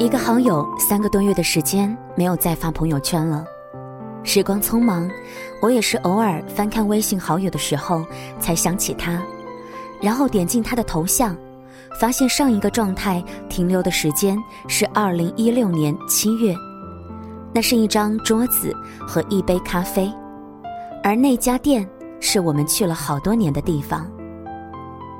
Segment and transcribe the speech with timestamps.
[0.00, 3.44] 一个好友三个多月的时间没有再发朋友圈了。
[4.22, 5.10] 时光匆忙，
[5.60, 8.06] 我也是偶尔翻看微信好友的时候
[8.38, 9.20] 才想起他，
[10.00, 11.36] 然后点进他的头像，
[11.98, 14.38] 发现上一个状态停留的时间
[14.68, 16.54] 是二零一六年七月。
[17.52, 20.08] 那是一张桌子和一杯咖啡，
[21.02, 21.84] 而那家店
[22.20, 24.08] 是我们去了好多年的地方。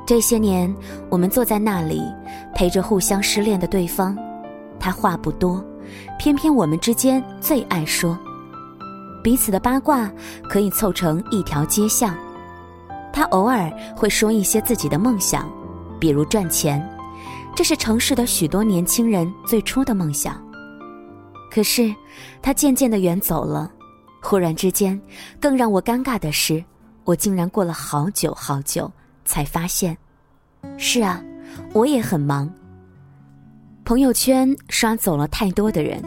[0.07, 0.73] 这些年，
[1.11, 2.01] 我们坐在那里，
[2.55, 4.17] 陪着互相失恋的对方。
[4.79, 5.65] 他话不多，
[6.19, 8.19] 偏偏我们之间最爱说。
[9.23, 10.11] 彼此的八卦
[10.49, 12.17] 可以凑成一条街巷。
[13.13, 15.51] 他偶尔会说一些自己的梦想，
[15.99, 16.81] 比如赚钱，
[17.55, 20.41] 这是城市的许多年轻人最初的梦想。
[21.51, 21.93] 可是，
[22.41, 23.71] 他渐渐的远走了。
[24.21, 25.01] 忽然之间，
[25.41, 26.63] 更让我尴尬的是，
[27.05, 28.91] 我竟然过了好久好久
[29.25, 29.97] 才发现，
[30.77, 31.21] 是啊，
[31.73, 32.49] 我也很忙。
[33.89, 35.99] 朋友圈刷走了太多的人。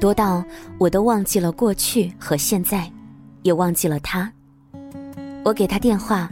[0.00, 0.44] 多到
[0.78, 2.90] 我都忘记了过去和现在，
[3.42, 4.28] 也忘记了他。
[5.44, 6.28] 我给他电话，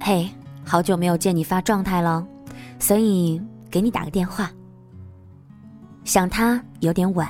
[0.00, 0.26] 嘿，
[0.64, 2.26] 好久没有见你发状态了，
[2.78, 3.38] 所以
[3.70, 4.50] 给你打个电话。
[6.04, 7.28] 想他有点晚，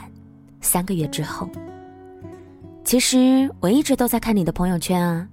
[0.61, 1.51] 三个月之后。
[2.85, 5.27] 其实我一直都在看你的朋友圈啊。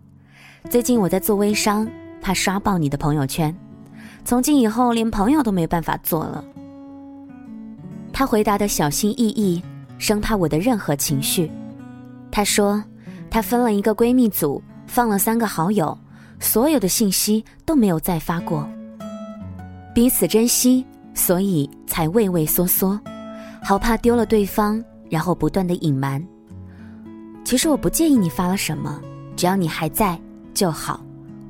[0.68, 1.88] 最近我在做微商，
[2.20, 3.56] 怕刷爆你的朋友圈，
[4.26, 6.44] 从今以后连朋友都没办法做了。
[8.14, 9.62] 他回答的小心翼翼，
[9.98, 11.50] 生怕我的任何情绪。
[12.32, 12.82] 他说，
[13.30, 15.98] 他分了一个闺蜜组，放了三个好友，
[16.40, 18.70] 所有的信息都没有再发过。
[19.96, 23.00] 彼此珍惜，所以才畏畏缩缩，
[23.64, 26.24] 好怕丢了对方，然后不断的隐瞒。
[27.44, 29.02] 其实我不介意你发了什么，
[29.36, 30.20] 只要你还在
[30.54, 31.04] 就好，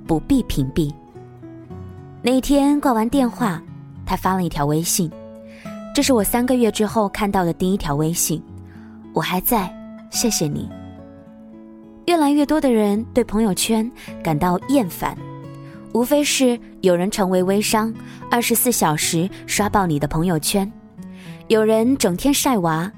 [0.08, 0.94] 不必屏蔽。
[2.22, 3.62] 那一天挂完电话，
[4.06, 5.12] 他发了一条微信。
[5.94, 8.42] 这是我三个月之后看到的第一条微信，
[9.14, 9.72] 我还在，
[10.10, 10.68] 谢谢你。
[12.08, 13.90] 越来越多的人对朋友圈
[14.24, 15.16] 感到厌烦，
[15.94, 17.94] 无非是有人成为微商，
[18.32, 20.68] 二十四小时刷爆你的朋友圈；
[21.48, 22.92] 有人整天晒娃，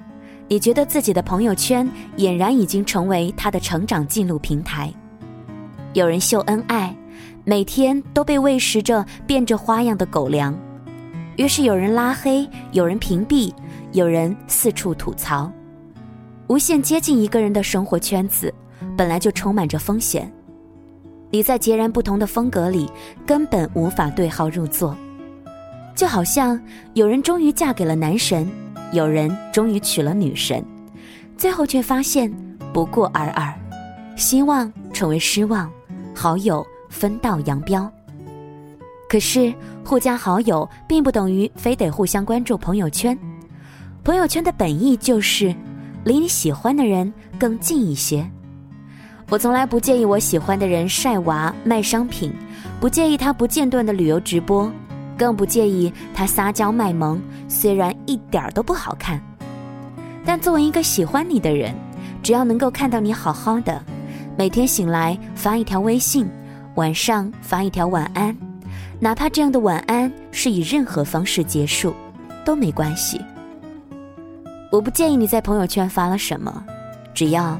[0.47, 1.85] 你觉得自己的朋友圈
[2.15, 4.87] 俨然已经成为他的成长记录平台；
[5.91, 6.95] 有人秀恩爱，
[7.43, 10.57] 每天都被喂食着变着花样的狗粮。
[11.37, 13.53] 于是有人拉黑，有人屏蔽，
[13.91, 15.51] 有人四处吐槽。
[16.47, 18.53] 无限接近一个人的生活圈子，
[18.95, 20.31] 本来就充满着风险。
[21.31, 22.89] 你在截然不同的风格里，
[23.25, 24.95] 根本无法对号入座。
[25.95, 26.59] 就好像
[26.93, 28.49] 有人终于嫁给了男神，
[28.93, 30.63] 有人终于娶了女神，
[31.35, 32.31] 最后却发现
[32.71, 33.53] 不过尔尔，
[34.15, 35.69] 希望成为失望，
[36.13, 37.91] 好友分道扬镳。
[39.07, 43.17] 可是，互加好友并不等于非得互相关注朋友圈。
[44.03, 45.55] 朋友圈的本意就是
[46.03, 48.27] 离你喜欢的人更近一些。
[49.29, 52.31] 我从来不介意我喜欢的人晒娃卖商品，
[52.79, 54.71] 不介意他不间断的旅游直播，
[55.17, 59.19] 更不介意他撒娇卖萌，虽然一点都不好看。
[60.23, 61.73] 但作为一个喜欢你的人，
[62.21, 63.81] 只要能够看到你好好的，
[64.37, 66.27] 每天醒来发一条微信，
[66.75, 68.35] 晚上发一条晚安。
[69.05, 71.93] 哪怕这样的晚安是以任何方式结束，
[72.43, 73.21] 都没关系。
[74.71, 76.65] 我不介意你在朋友圈发了什么，
[77.13, 77.55] 只要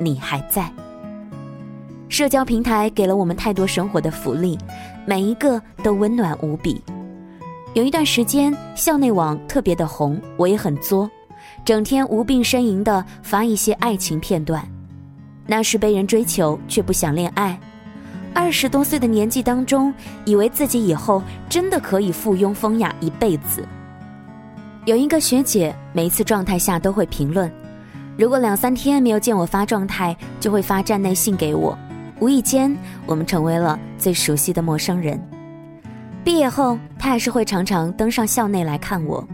[0.00, 0.68] 你还在。
[2.08, 4.58] 社交平台给了我们太多生活的福利，
[5.06, 6.82] 每一个都温暖无比。
[7.74, 11.08] 有一段时间，校内网特别的红，我也很作，
[11.64, 14.68] 整天无病呻吟的发一些爱情片段。
[15.46, 17.56] 那是被人追求却不想恋爱。
[18.34, 19.92] 二十多岁的年纪当中，
[20.24, 23.66] 以为自己以后真的可以附庸风雅一辈子。
[24.84, 27.50] 有一个学姐，每一次状态下都会评论，
[28.16, 31.76] 如果两三天没有见我发状态，就会发站内信给我。
[32.20, 32.74] 无意间，
[33.06, 35.20] 我们成为了最熟悉的陌生人。
[36.24, 39.26] 毕业后，她还是会常常登上校内来看我，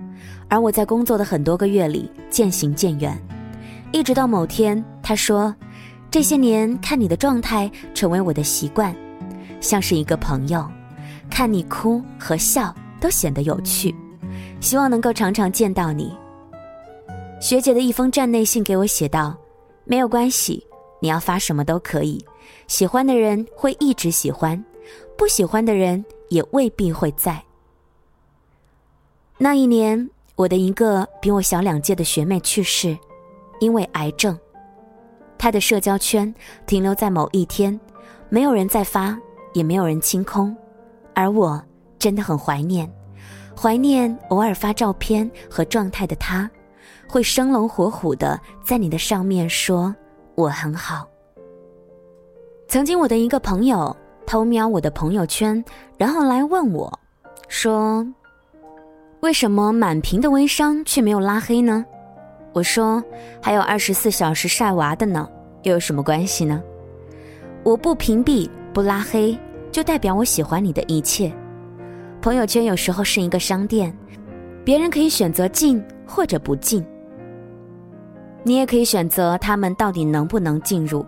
[0.49, 3.17] 而我在工作的很多个月里渐行渐远，
[3.93, 5.55] 一直到某天，她说。
[6.15, 8.95] 这些年看你的状态成为我的习惯，
[9.61, 10.65] 像是一个朋友，
[11.29, 13.93] 看你哭和笑都显得有趣，
[14.61, 16.17] 希望能够常常见到你。
[17.41, 19.37] 学姐的一封站内信给我写道
[19.83, 20.65] ：“没有关系，
[21.01, 22.25] 你要发什么都可以，
[22.69, 24.65] 喜欢的人会一直喜欢，
[25.19, 27.43] 不喜欢的人也未必会在。”
[29.37, 32.97] 那一年，我的一个比我小两届的学妹去世，
[33.59, 34.39] 因为癌症。
[35.45, 37.79] 他的社交圈停留在某一天，
[38.31, 39.15] 没有人再发，
[39.53, 40.57] 也没有人清空，
[41.15, 41.63] 而我
[41.99, 42.91] 真的很怀念，
[43.55, 46.51] 怀念偶尔发照片和状态的他，
[47.07, 49.95] 会生龙活虎的在你的上面说
[50.35, 51.07] 我很好。
[52.67, 53.95] 曾经我的一个朋友
[54.25, 55.63] 偷瞄我的朋友圈，
[55.99, 56.91] 然后来问我，
[57.49, 58.03] 说
[59.21, 61.85] ：“为什么满屏的微商却没有拉黑呢？”
[62.55, 63.05] 我说
[63.43, 65.29] ：“还有二十四小时晒娃的呢，
[65.65, 66.63] 又有什么关系呢？
[67.63, 69.37] 我不屏蔽不拉黑，
[69.73, 71.33] 就代表我喜欢你的一切。
[72.23, 73.95] 朋友圈有时候是一个商店，
[74.65, 76.85] 别人可以选择进或者不进，
[78.43, 81.05] 你也可以选择他们到底能不能进入。”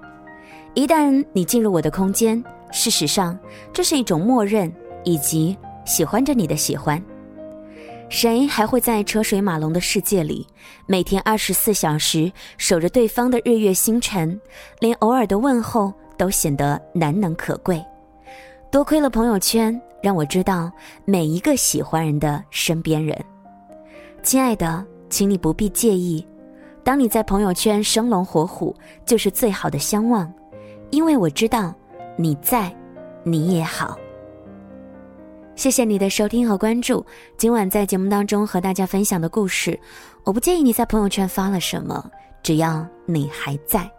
[0.75, 3.39] 一旦你进入我的空间，事实上，
[3.73, 4.71] 这是一种默认
[5.05, 5.57] 以及
[5.87, 7.03] 喜欢着你的喜欢。
[8.09, 10.47] 谁还会在车水马龙的世界里，
[10.87, 14.41] 每天二十四小时守着对方的日月星辰，
[14.79, 17.85] 连偶尔的问候都显得难能可贵？
[18.71, 20.71] 多亏了朋友圈，让我知道
[21.05, 23.19] 每一个喜欢人的身边人。
[24.23, 26.25] 亲爱的，请你不必介意，
[26.85, 28.75] 当你在朋友圈生龙活虎，
[29.05, 30.33] 就是最好的相望。
[30.91, 31.75] 因为我知道
[32.17, 32.75] 你在，
[33.25, 33.99] 你也好。
[35.57, 37.05] 谢谢你的收听和关注。
[37.39, 39.79] 今晚在节目当中和大家分享的故事，
[40.23, 42.11] 我不介意你在朋友圈发了什么，
[42.43, 43.91] 只要你还在。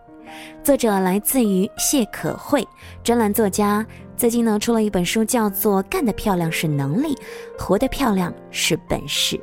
[0.63, 2.65] 作者来自于谢可慧，
[3.04, 3.83] 专栏作家。
[4.15, 7.18] 最近呢，出了一本书，叫做《干得漂亮是能力，
[7.57, 9.36] 活得漂亮是本事》。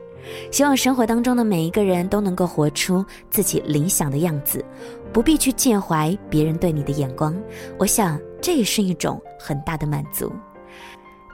[0.53, 4.65] 希望生活当中的每一个人都能够活出自己理想的样子，
[5.13, 7.35] 不必去介怀别人对你的眼光。
[7.77, 10.33] 我想这也是一种很大的满足。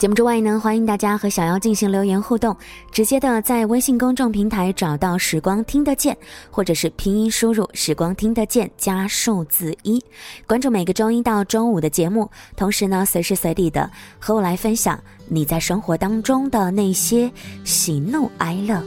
[0.00, 2.56] 节目之外呢，欢迎大家和小妖进行留言互动，
[2.90, 6.16] 直接的在微信公众平台找到“时光听得见”，
[6.50, 10.02] 或者是拼音输入“时光听得见”加数字一，
[10.46, 14.98] 关注每个周一到周五的节目，同时呢，随时随地的和我来分享
[15.28, 17.30] 你在生活当中的那些
[17.64, 18.82] 喜怒哀乐，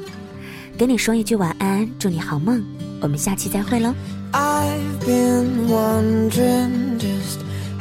[0.79, 2.59] 跟你说一句晚安，祝你好梦，
[3.01, 3.93] 我们下期再会喽。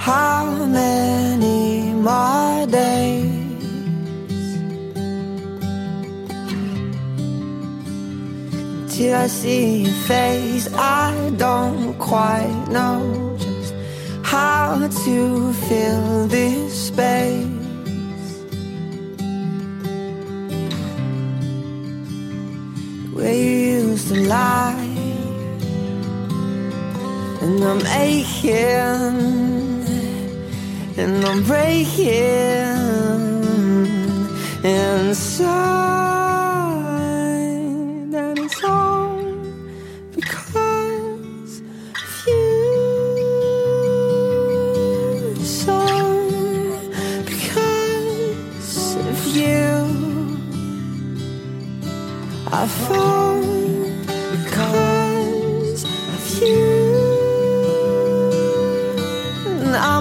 [0.05, 2.42] How many more
[8.93, 10.69] till I see your face?
[10.75, 13.75] I don't quite know just
[14.23, 17.47] how to fill this space.
[23.15, 23.53] Where you
[23.89, 24.97] used to lie,
[27.43, 29.43] and I'm aching
[30.99, 32.13] and I'm breaking
[34.65, 35.17] and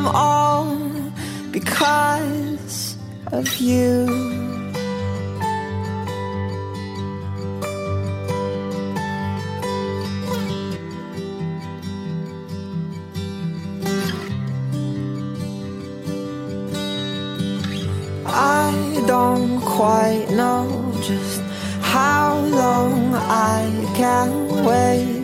[0.04, 0.66] I'm all
[1.52, 2.98] because
[3.32, 4.08] of you.
[18.26, 21.42] I don't quite know just
[21.82, 25.21] how long I can wait.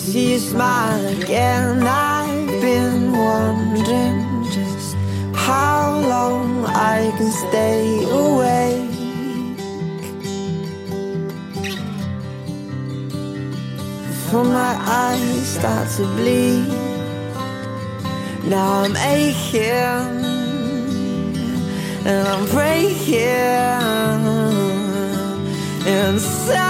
[0.00, 1.82] See you smile again.
[1.86, 4.96] I've been wondering just
[5.34, 8.88] how long I can stay awake.
[14.08, 16.68] Before my eyes start to bleed,
[18.48, 20.24] now I'm aching
[22.08, 23.20] and I'm breaking
[25.86, 26.69] inside.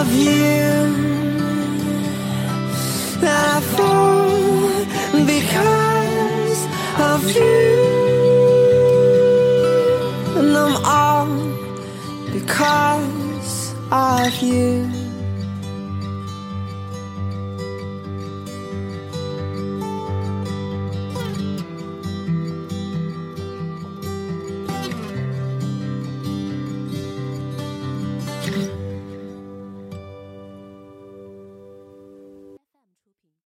[0.00, 0.70] Of you
[3.20, 4.84] that I fall
[5.26, 6.60] because
[7.10, 7.74] of you,
[10.38, 11.28] and I'm all
[12.32, 14.99] because of you.